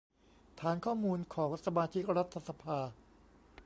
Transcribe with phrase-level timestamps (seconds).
[0.59, 2.79] ฐานข้อมูลของสมาชิกรัฐสภา